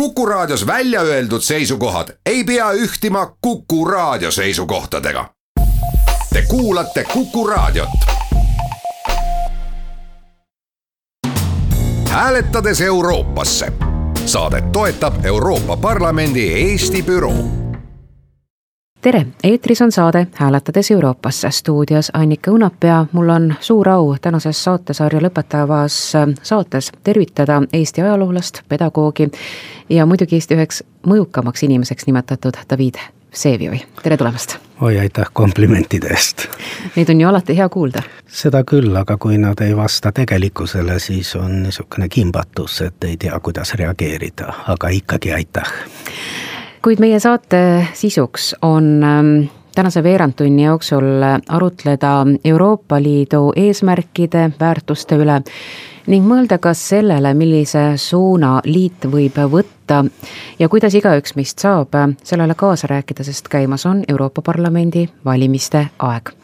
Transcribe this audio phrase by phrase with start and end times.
[0.00, 5.30] Kuku Raadios välja öeldud seisukohad ei pea ühtima Kuku Raadio seisukohtadega.
[6.32, 7.88] Te kuulate Kuku Raadiot.
[12.08, 13.72] hääletades Euroopasse.
[14.26, 17.65] saadet toetab Euroopa Parlamendi Eesti büroo
[19.06, 23.06] tere, eetris on saade Hääletades Euroopasse, stuudios Annika Õunapea.
[23.12, 25.98] mul on suur au tänases saatesarja lõpetavas
[26.42, 29.28] saates tervitada Eesti ajaloolast, pedagoogi
[29.88, 32.98] ja muidugi Eesti üheks mõjukamaks inimeseks nimetatud David
[33.32, 34.56] Vsevioi, tere tulemast!
[34.80, 36.48] oi, aitäh komplimentide eest!
[36.96, 38.02] Neid on ju alati hea kuulda.
[38.26, 43.38] seda küll, aga kui nad ei vasta tegelikkusele, siis on niisugune kimbatus, et ei tea,
[43.40, 45.72] kuidas reageerida, aga ikkagi aitäh
[46.86, 47.58] kuid meie saate
[47.98, 49.30] sisuks on ähm,
[49.74, 55.40] tänase veerandtunni jooksul arutleda Euroopa Liidu eesmärkide, väärtuste üle
[56.06, 60.04] ning mõelda ka sellele, millise suuna liit võib võtta
[60.58, 66.36] ja kuidas igaüks meist saab sellele kaasa rääkida, sest käimas on Euroopa Parlamendi valimiste aeg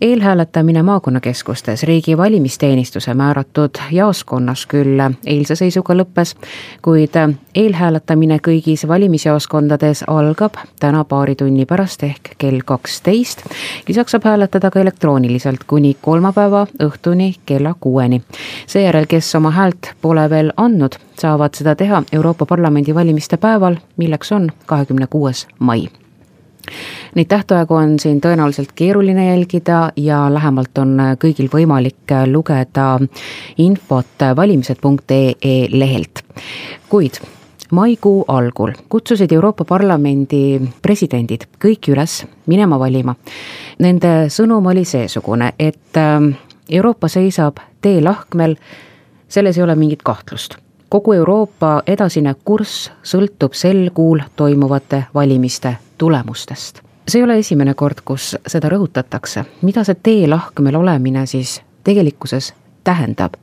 [0.00, 6.34] eelhääletamine maakonnakeskustes riigi valimisteenistuse määratud jaoskonnas küll eilse seisuga lõppes,
[6.82, 7.16] kuid
[7.54, 13.44] eelhääletamine kõigis valimisjaoskondades algab täna paari tunni pärast ehk kell kaksteist.
[13.88, 18.22] lisaks saab hääletada ka elektrooniliselt kuni kolmapäeva õhtuni kella kuueni.
[18.66, 24.32] seejärel, kes oma häält pole veel andnud, saavad seda teha Euroopa Parlamendi valimiste päeval, milleks
[24.32, 25.88] on kahekümne kuues mai
[27.14, 32.98] Neid tähtaegu on siin tõenäoliselt keeruline jälgida ja lähemalt on kõigil võimalik lugeda
[33.58, 36.24] infot valimised.ee lehelt.
[36.88, 37.20] kuid
[37.70, 43.14] maikuu algul kutsusid Euroopa Parlamendi presidendid kõiki üles minema valima.
[43.78, 46.00] Nende sõnum oli seesugune, et
[46.70, 48.56] Euroopa seisab teelahkmel,
[49.28, 56.80] selles ei ole mingit kahtlust kogu Euroopa edasine kurss sõltub sel kuul toimuvate valimiste tulemustest.
[57.08, 63.34] see ei ole esimene kord, kus seda rõhutatakse, mida see teelahkmel olemine siis tegelikkuses tähendab?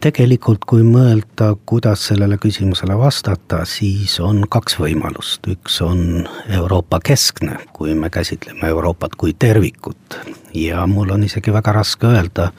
[0.00, 7.58] tegelikult, kui mõelda, kuidas sellele küsimusele vastata, siis on kaks võimalust, üks on Euroopa keskne,
[7.76, 10.20] kui me käsitleme Euroopat kui tervikut
[10.54, 12.50] ja mul on isegi väga raske öelda,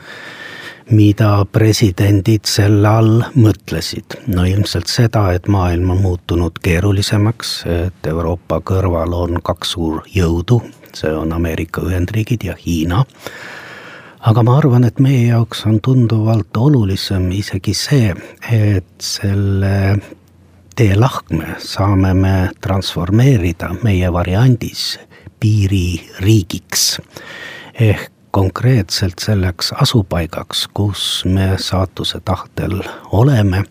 [0.91, 4.17] mida presidendid selle all mõtlesid.
[4.27, 10.61] no ilmselt seda, et maailm on muutunud keerulisemaks, et Euroopa kõrval on kaks suurjõudu,
[10.93, 13.05] see on Ameerika Ühendriigid ja Hiina.
[14.19, 18.15] aga ma arvan, et meie jaoks on tunduvalt olulisem isegi see,
[18.51, 19.99] et selle
[20.75, 24.99] teelahkme saame me transformeerida meie variandis
[25.39, 26.99] piiririigiks
[27.79, 33.63] ehk konkreetselt selleks asupaigaks, kus me saatuse tahtel oleme.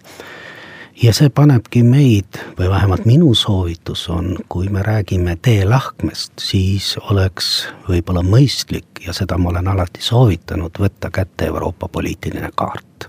[1.03, 7.69] ja see panebki meid, või vähemalt minu soovitus on, kui me räägime teelahkmest, siis oleks
[7.88, 13.06] võib-olla mõistlik ja seda ma olen alati soovitanud, võtta kätte Euroopa poliitiline kaart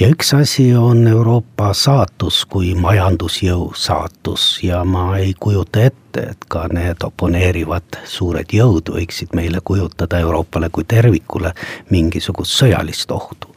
[0.00, 6.44] ja üks asi on Euroopa saatus kui majandusjõu saatus ja ma ei kujuta ette, et
[6.48, 11.54] ka need oponeerivad suured jõud võiksid meile kujutada Euroopale kui tervikule
[11.90, 13.54] mingisugust sõjalist ohtu.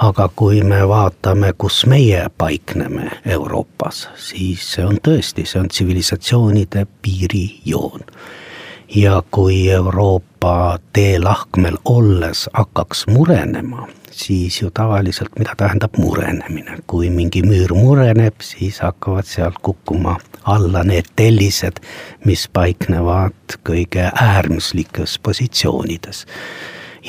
[0.00, 6.86] aga kui me vaatame, kus meie paikneme Euroopas, siis see on tõesti, see on tsivilisatsioonide
[7.02, 8.00] piirijoon
[8.94, 17.42] ja kui Euroopa teelahkmel olles hakkaks murenema siis ju tavaliselt, mida tähendab murenemine, kui mingi
[17.42, 21.80] müür mureneb, siis hakkavad sealt kukkuma alla need tellised,
[22.24, 26.26] mis paiknevad kõige äärmuslikes positsioonides.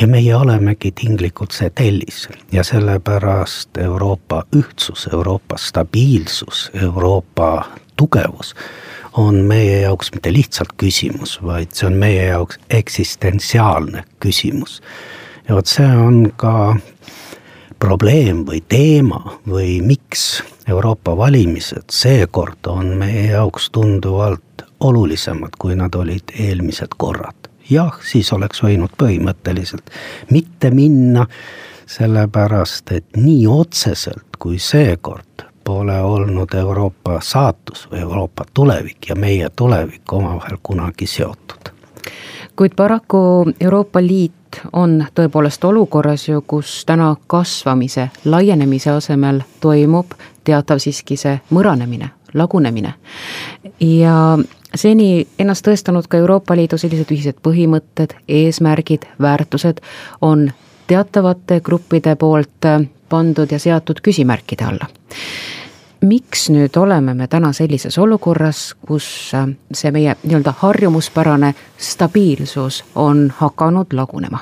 [0.01, 2.29] ja meie olemegi tinglikult see tellis.
[2.51, 8.55] Ja sellepärast Euroopa ühtsus, Euroopa stabiilsus, Euroopa tugevus
[9.13, 14.81] on meie jaoks mitte lihtsalt küsimus, vaid see on meie jaoks eksistentsiaalne küsimus
[15.51, 16.77] ja vot see on ka
[17.79, 25.95] probleem või teema või miks Euroopa valimised seekord on meie jaoks tunduvalt olulisemad, kui nad
[25.99, 27.49] olid eelmised korrad.
[27.69, 29.91] jah, siis oleks võinud põhimõtteliselt
[30.31, 31.27] mitte minna,
[31.85, 39.49] sellepärast et nii otseselt kui seekord pole olnud Euroopa saatus või Euroopa tulevik ja meie
[39.49, 41.75] tulevik omavahel kunagi seotud.
[42.61, 50.13] Kuid paraku Euroopa Liit on tõepoolest olukorras ju, kus täna kasvamise, laienemise asemel toimub
[50.45, 52.93] teatav siiski see mõranemine, lagunemine.
[53.79, 54.37] ja
[54.75, 59.81] seni ennast tõestanud ka Euroopa Liidu sellised ühised põhimõtted, eesmärgid, väärtused
[60.21, 60.51] on
[60.87, 62.69] teatavate gruppide poolt
[63.09, 64.85] pandud ja seatud küsimärkide alla
[66.01, 73.33] miks nüüd oleme me täna sellises olukorras, kus äh, see meie nii-öelda harjumuspärane stabiilsus on
[73.37, 74.39] hakanud lagunema?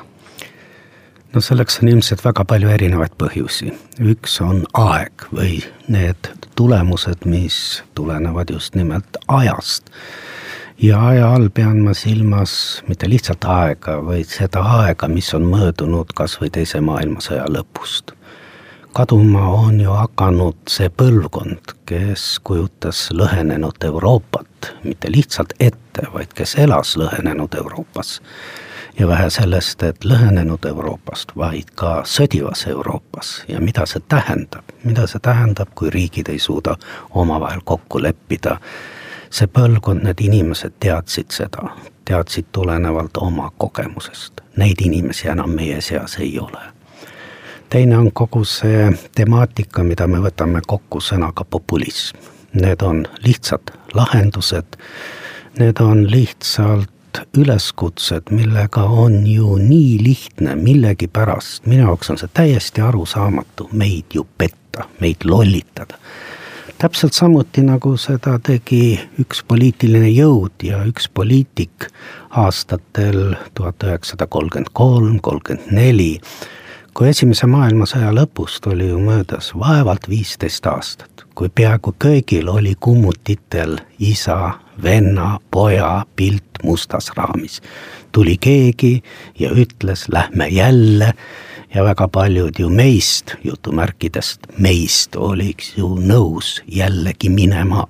[1.33, 3.73] no selleks on ilmselt väga palju erinevaid põhjusi.
[3.99, 9.91] üks on aeg või need tulemused, mis tulenevad just nimelt ajast.
[10.77, 16.15] ja aja all pean ma silmas mitte lihtsalt aega, vaid seda aega, mis on möödunud
[16.15, 18.18] kas või Teise maailmasõja lõpust
[18.99, 26.57] kaduma on ju hakanud see põlvkond, kes kujutas lõhenenud Euroopat mitte lihtsalt ette, vaid kes
[26.59, 28.21] elas lõhenenud Euroopas.
[28.99, 33.43] ja vähe sellest, et lõhenenud Euroopast, vaid ka sõdivas Euroopas.
[33.47, 36.75] Ja mida see tähendab, mida see tähendab, kui riigid ei suuda
[37.09, 38.57] omavahel kokku leppida.
[39.29, 41.71] see põlvkond, need inimesed teadsid seda,
[42.05, 46.78] teadsid tulenevalt oma kogemusest, neid inimesi enam meie seas ei ole
[47.69, 52.17] teine on kogu see temaatika, mida me võtame kokku sõnaga populism.
[52.53, 54.77] Need on lihtsad lahendused,
[55.59, 62.81] need on lihtsalt üleskutsed, millega on ju nii lihtne millegipärast, minu jaoks on see täiesti
[62.81, 65.97] arusaamatu, meid ju petta, meid lollitada.
[66.79, 71.89] täpselt samuti, nagu seda tegi üks poliitiline jõud ja üks poliitik
[72.29, 76.13] aastatel tuhat üheksasada kolmkümmend kolm, kolmkümmend neli
[76.99, 83.77] kui Esimese maailmasõja lõpust oli ju möödas vaevalt viisteist aastat, kui peaaegu kõigil oli kummutitel
[84.03, 87.61] isa, venna, poja pilt mustas raamis.
[88.11, 89.03] tuli keegi
[89.39, 91.13] ja ütles, lähme jälle
[91.75, 97.87] ja väga paljud ju meist, jutumärkidest meist, oliks ju nõus jällegi minema.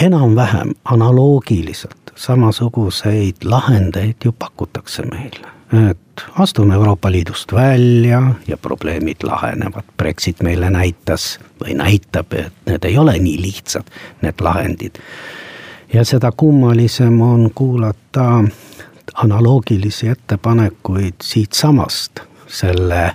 [0.00, 9.84] enam-vähem analoogiliselt samasuguseid lahendeid ju pakutakse meile et astume Euroopa Liidust välja ja probleemid lahenevad.
[9.96, 13.86] Brexit meile näitas või näitab, et need ei ole nii lihtsad,
[14.22, 14.98] need lahendid.
[15.92, 18.44] ja seda kummalisem on kuulata
[19.14, 22.20] analoogilisi ettepanekuid siitsamast
[22.50, 23.14] selle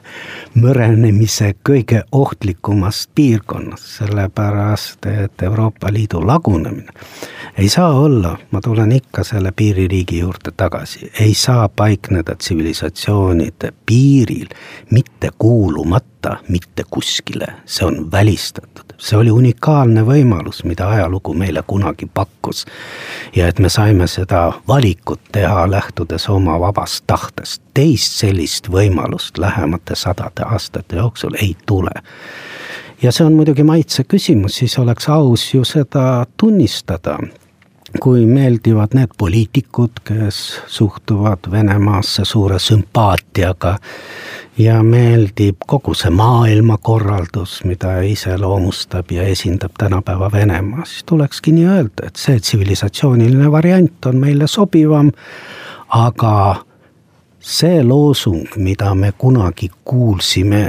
[0.55, 6.91] mõrenemise kõige ohtlikumast piirkonnast, sellepärast et Euroopa Liidu lagunemine
[7.57, 14.47] ei saa olla, ma tulen ikka selle piiririigi juurde tagasi, ei saa paikneda tsivilisatsioonide piiril
[14.91, 16.14] mitte kuulumata
[16.47, 18.93] mitte kuskile, see on välistatud.
[18.97, 22.65] see oli unikaalne võimalus, mida ajalugu meile kunagi pakkus.
[23.35, 27.61] ja et me saime seda valikut teha, lähtudes oma vabast tahtest.
[27.73, 32.01] teist sellist võimalust lähemate sadade aastate jooksul ei tule
[33.01, 37.17] ja see on muidugi maitse küsimus, siis oleks aus ju seda tunnistada
[37.99, 43.77] kui meeldivad need poliitikud, kes suhtuvad Venemaasse suure sümpaatiaga
[44.57, 52.07] ja meeldib kogu see maailmakorraldus, mida iseloomustab ja esindab tänapäeva Venemaa, siis tulekski nii öelda,
[52.07, 55.11] et see tsivilisatsiooniline variant on meile sobivam,
[55.89, 56.65] aga
[57.39, 60.65] see loosung, mida me kunagi kuulsime,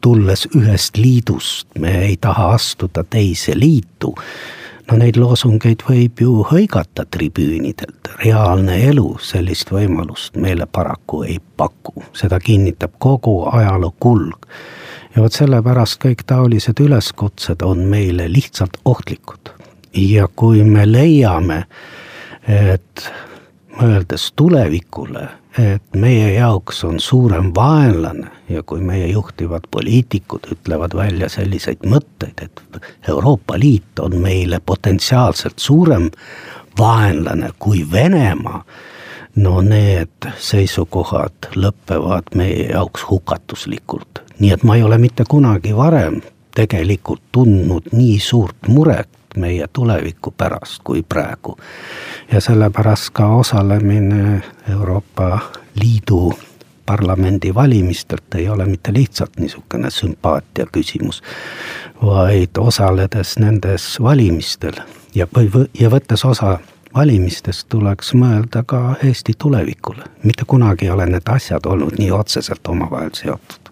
[0.00, 4.14] tulles ühest liidust, me ei taha astuda teise liitu
[4.90, 12.02] no neid loosungeid võib ju hõigata tribüünidelt, reaalne elu sellist võimalust meile paraku ei paku,
[12.16, 14.46] seda kinnitab kogu ajaloo kulg.
[15.14, 19.54] ja vot sellepärast kõik taolised üleskutsed on meile lihtsalt ohtlikud.
[19.94, 21.64] ja kui me leiame,
[22.48, 23.12] et
[23.78, 31.28] mõeldes tulevikule et meie jaoks on suurem vaenlane ja kui meie juhtivad poliitikud ütlevad välja
[31.28, 32.62] selliseid mõtteid, et
[33.08, 36.10] Euroopa Liit on meile potentsiaalselt suurem
[36.78, 38.64] vaenlane kui Venemaa,
[39.36, 44.22] no need seisukohad lõpevad meie jaoks hukatuslikult.
[44.38, 46.20] nii et ma ei ole mitte kunagi varem
[46.54, 51.58] tegelikult tundnud nii suurt muret meie tuleviku pärast kui praegu.
[52.32, 55.38] ja sellepärast ka osalemine Euroopa
[55.80, 56.32] Liidu
[56.86, 61.22] parlamendivalimistelt ei ole mitte lihtsalt niisugune sümpaatia küsimus,
[62.02, 64.80] vaid osaledes nendes valimistel
[65.14, 65.26] ja,
[65.80, 66.58] ja võttes osa
[66.94, 70.04] valimistest tuleks mõelda ka Eesti tulevikule.
[70.24, 73.69] mitte kunagi ei ole need asjad olnud nii otseselt omavahel seotud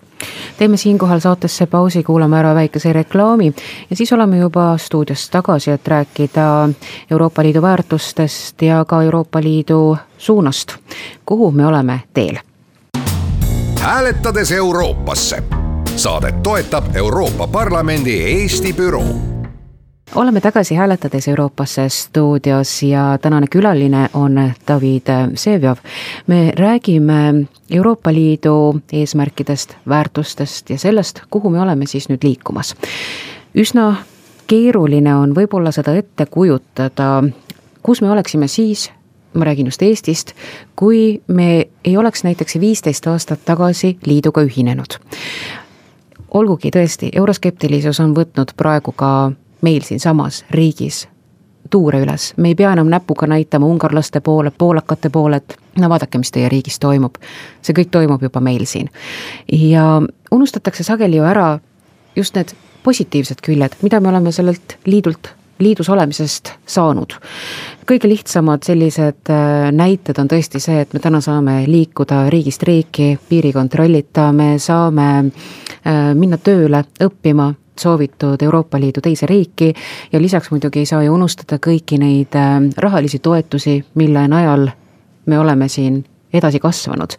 [0.58, 3.52] teeme siinkohal saatesse pausi, kuulame ära väikese reklaami
[3.90, 6.68] ja siis oleme juba stuudios tagasi, et rääkida
[7.10, 10.74] Euroopa Liidu väärtustest ja ka Euroopa Liidu suunast,
[11.26, 12.38] kuhu me oleme teel.
[13.80, 15.42] hääletades Euroopasse.
[15.96, 19.27] Saadet toetab Euroopa Parlamendi Eesti büroo
[20.14, 24.34] oleme tagasi hääletades Euroopasse stuudios ja tänane külaline on
[24.68, 25.76] David Vseviov.
[26.26, 32.74] me räägime Euroopa Liidu eesmärkidest, väärtustest ja sellest, kuhu me oleme siis nüüd liikumas.
[33.54, 33.96] üsna
[34.46, 37.24] keeruline on võib-olla seda ette kujutada,
[37.82, 38.90] kus me oleksime siis,
[39.34, 40.32] ma räägin just Eestist,
[40.76, 44.98] kui me ei oleks näiteks viisteist aastat tagasi liiduga ühinenud.
[46.34, 51.08] olgugi tõesti, euroskeptilisus on võtnud praegu ka meil siinsamas riigis
[51.70, 56.18] tuure üles, me ei pea enam näpuga näitama ungarlaste poole, poolakate poole, et no vaadake,
[56.18, 57.18] mis teie riigis toimub.
[57.62, 58.90] see kõik toimub juba meil siin.
[59.52, 61.58] ja unustatakse sageli ju ära
[62.16, 67.12] just need positiivsed küljed, mida me oleme sellelt liidult liidus olemisest saanud.
[67.86, 73.18] kõige lihtsamad sellised äh, näited on tõesti see, et me täna saame liikuda riigist riiki
[73.28, 79.72] piirikontrollita, me saame äh, minna tööle, õppima soovitud Euroopa Liidu teise riiki
[80.12, 84.68] ja lisaks muidugi ei saa ju unustada kõiki neid äh, rahalisi toetusi, mille najal
[85.26, 87.16] me oleme siin edasi kasvanud.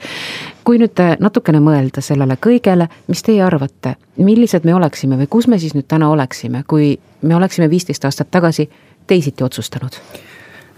[0.63, 5.57] kui nüüd natukene mõelda sellele kõigele, mis teie arvate, millised me oleksime või kus me
[5.59, 8.69] siis nüüd täna oleksime, kui me oleksime viisteist aastat tagasi
[9.07, 9.97] teisiti otsustanud?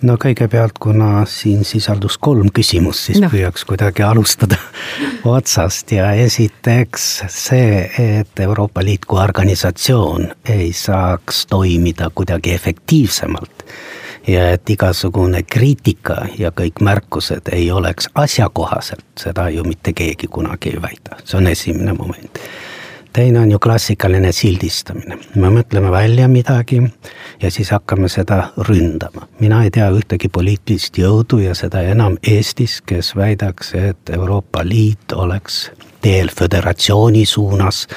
[0.01, 3.29] No kõigepealt, kuna siin sisaldus kolm küsimust, siis no.
[3.31, 4.58] püüaks kuidagi alustada
[5.36, 5.91] otsast.
[5.96, 13.65] Ja esiteks see, et Euroopa Liit kui organisatsioon ei saaks toimida kuidagi efektiivsemalt.
[14.27, 20.75] Ja et igasugune kriitika ja kõik märkused ei oleks asjakohased, seda ju mitte keegi kunagi
[20.75, 22.38] ei väida, see on esimene moment
[23.13, 26.82] teine on ju klassikaline sildistamine, me mõtleme välja midagi
[27.41, 29.27] ja siis hakkame seda ründama.
[29.39, 35.12] mina ei tea ühtegi poliitilist jõudu ja seda enam Eestis, kes väidaks, et Euroopa Liit
[35.12, 37.88] oleks teel föderatsiooni suunas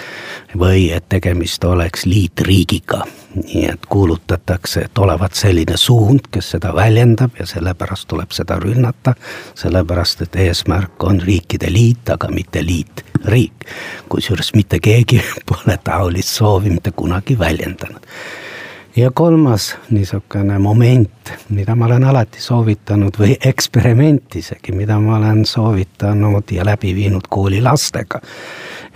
[0.59, 3.05] või et tegemist oleks liitriigiga.
[3.35, 9.15] Nii et kuulutatakse, et olevat selline suund, kes seda väljendab ja sellepärast tuleb seda rünnata,
[9.59, 13.67] sellepärast et eesmärk on riikide liit, aga mitte liitriik.
[14.09, 18.07] kusjuures mitte keegi pole taolist soovi mitte kunagi väljendanud
[18.97, 25.45] ja kolmas niisugune moment, mida ma olen alati soovitanud või eksperiment isegi, mida ma olen
[25.47, 28.21] soovitanud ja läbi viinud koolilastega.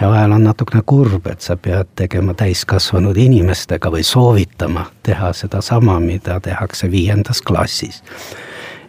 [0.01, 6.01] ja vahel on natukene kurb, et sa pead tegema täiskasvanud inimestega või soovitama teha sedasama,
[6.01, 8.03] mida tehakse viiendas klassis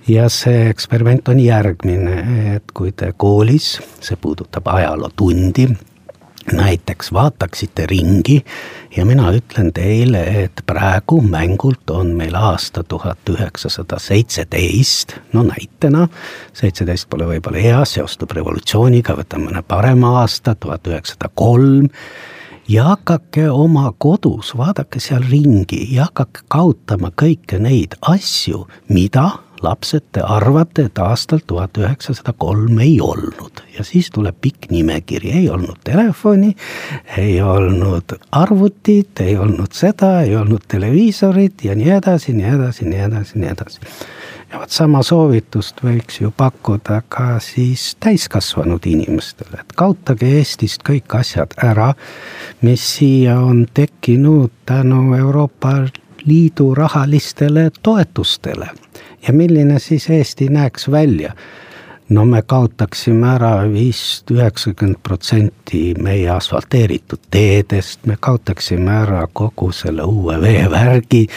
[0.07, 5.69] ja see eksperiment on järgmine, et kui te koolis, see puudutab ajalootundi
[6.51, 8.45] näiteks vaataksite ringi
[8.97, 16.07] ja mina ütlen teile, et praegu mängult on meil aasta tuhat üheksasada seitseteist, no näitena,
[16.53, 21.89] seitseteist pole võib-olla hea, seostub revolutsiooniga, võtame mõne parema aasta, tuhat üheksasada kolm,
[22.69, 29.29] ja hakake oma kodus, vaadake seal ringi ja hakake kaotama kõiki neid asju, mida
[29.63, 33.63] lapsed, te arvate, et aastal tuhat üheksasada kolm ei olnud.
[33.77, 36.53] Ja siis tuleb pikk nimekiri, ei olnud telefoni,
[37.17, 43.05] ei olnud arvutit, ei olnud seda, ei olnud televiisorit ja nii edasi, nii edasi, nii
[43.07, 43.79] edasi, nii edasi.
[44.51, 51.15] ja vot sama soovitust võiks ju pakkuda ka siis täiskasvanud inimestele, et kaotage Eestist kõik
[51.19, 51.93] asjad ära,
[52.61, 55.75] mis siia on tekkinud tänu Euroopa
[56.25, 58.69] Liidu rahalistele toetustele
[59.27, 61.33] ja milline siis Eesti näeks välja?
[62.09, 70.03] no me kaotaksime ära vist üheksakümmend protsenti meie asfalteeritud teedest, me kaotaksime ära kogu selle
[70.09, 71.27] uue veevärgi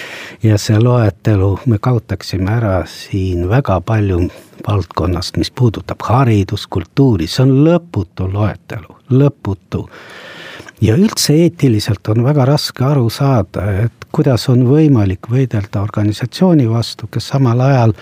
[0.42, 4.22] ja see loetelu, me kaotaksime ära siin väga palju
[4.66, 9.86] valdkonnast, mis puudutab haridust, kultuuri, see on lõputu loetelu, lõputu
[10.82, 17.08] ja üldse eetiliselt on väga raske aru saada, et kuidas on võimalik võidelda organisatsiooni vastu,
[17.10, 17.94] kes samal ajal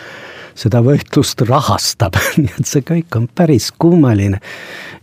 [0.58, 4.40] seda võitlust rahastab nii et see kõik on päris kummaline.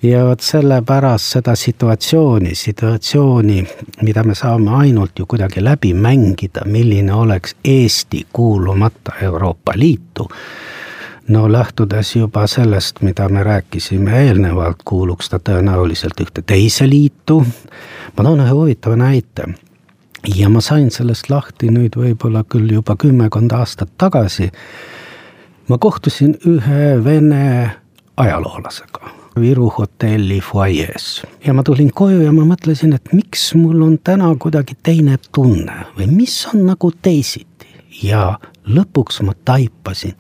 [0.01, 3.63] ja vot sellepärast seda situatsiooni, situatsiooni,
[4.01, 10.29] mida me saame ainult ju kuidagi läbi mängida, milline oleks Eesti kuulumata Euroopa Liitu
[11.27, 17.45] no lähtudes juba sellest, mida me rääkisime eelnevalt, kuuluks ta tõenäoliselt ühte teise liitu.
[18.17, 19.47] ma toon ühe huvitava näite
[20.35, 24.51] ja ma sain sellest lahti nüüd võib-olla küll juba kümmekond aastat tagasi.
[25.67, 27.71] ma kohtusin ühe vene
[28.17, 33.99] ajaloolasega Viru hotelli fuajees ja ma tulin koju ja ma mõtlesin, et miks mul on
[33.99, 37.67] täna kuidagi teine tunne või mis on nagu teisiti
[38.03, 40.15] ja lõpuks ma taipasin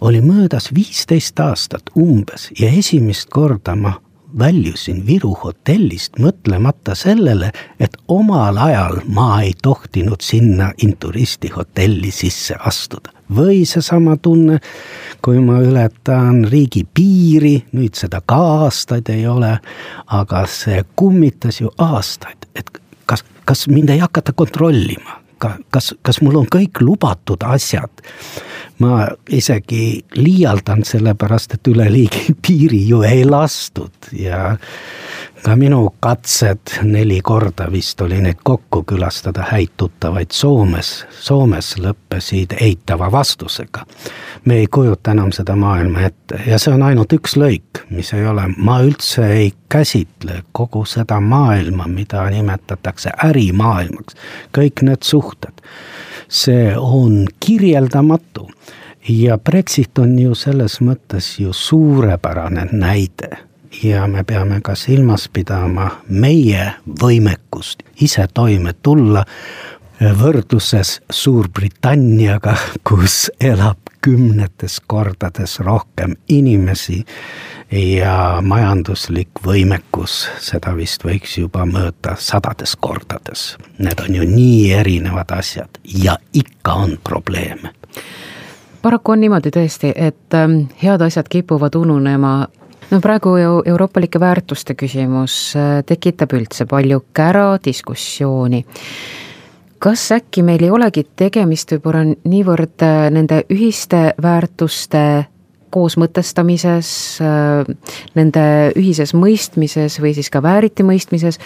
[0.00, 3.92] oli möödas viisteist aastat umbes ja esimest korda ma
[4.38, 12.54] väljusin Viru hotellist mõtlemata sellele, et omal ajal ma ei tohtinud sinna inturisti hotelli sisse
[12.58, 13.10] astuda.
[13.36, 14.58] või seesama tunne,
[15.22, 19.52] kui ma ületan riigi piiri, nüüd seda ka aastaid ei ole,
[20.06, 25.20] aga see kummitas ju aastaid, et kas, kas mind ei hakata kontrollima
[25.70, 27.90] kas, kas mul on kõik lubatud asjad.
[28.80, 34.56] Ma isegi liialdan, sellepärast et üleliigi piiri ju ei lastud ja
[35.42, 42.56] ka minu katsed neli korda vist oli neid kokku külastada häid tuttavaid Soomes, Soomes lõppesid
[42.60, 43.84] eitava vastusega.
[44.44, 48.26] me ei kujuta enam seda maailma ette ja see on ainult üks lõik, mis ei
[48.26, 54.16] ole, ma üldse ei käsitle kogu seda maailma, mida nimetatakse ärimaailmaks,
[54.56, 55.64] kõik need suhted.
[56.30, 58.50] See on kirjeldamatu.
[59.08, 63.30] Ja Brexit on ju selles mõttes ju suurepärane näide.
[63.82, 66.72] Ja me peame ka silmas pidama meie
[67.02, 69.24] võimekust ise toime tulla
[70.00, 77.02] võrdluses Suurbritanniaga, kus elab kümnetes kordades rohkem inimesi
[77.72, 83.56] ja majanduslik võimekus, seda vist võiks juba mõõta sadades kordades.
[83.78, 87.74] Need on ju nii erinevad asjad ja ikka on probleeme
[88.82, 92.46] paraku on niimoodi tõesti, et ähm, head asjad kipuvad ununema
[92.90, 98.64] no praegu ju euroopalike väärtuste küsimus äh, tekitab üldse palju kära diskussiooni.
[99.78, 105.26] kas äkki meil ei olegi tegemist võib-olla niivõrd äh, nende ühiste väärtuste
[105.70, 106.92] koos mõtestamises,
[107.24, 107.68] äh,
[108.18, 108.46] nende
[108.76, 111.40] ühises mõistmises või siis ka vääriti mõistmises,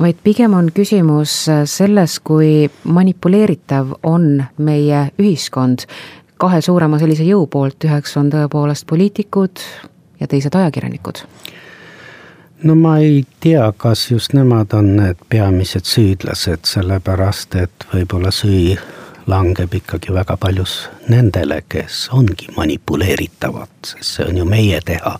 [0.00, 5.86] vaid pigem on küsimus selles, kui manipuleeritav on meie ühiskond
[6.36, 9.62] kahe suurema sellise jõu poolt, üheks on tõepoolest poliitikud,
[10.20, 11.24] ja teised ajakirjanikud?
[12.62, 18.78] no ma ei tea, kas just nemad on need peamised süüdlased, sellepärast et võib-olla süü
[19.26, 25.18] langeb ikkagi väga paljus nendele, kes ongi manipuleeritavad, sest see on ju meie teha.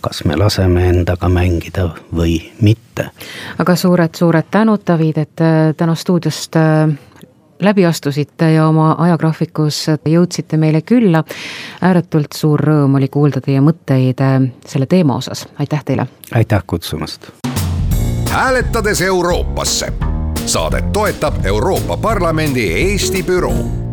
[0.00, 3.10] kas me laseme endaga mängida või mitte.
[3.58, 6.90] aga suured-suured tänud, David, et äh, täna stuudiost äh,
[7.60, 11.24] läbi astusite ja oma ajagraafikus jõudsite meile külla.
[11.80, 16.06] ääretult suur rõõm oli kuulda teie mõtteid äh, selle teema osas, aitäh teile.
[16.34, 17.30] aitäh kutsumast.
[18.30, 19.92] hääletades Euroopasse.
[20.46, 23.83] Saadet toetab Euroopa Parlamendi Eesti büroo